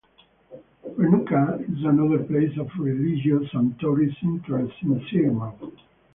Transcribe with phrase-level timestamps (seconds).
[0.97, 5.53] Renuka is another place of religious and tourist interest in Sirmaur.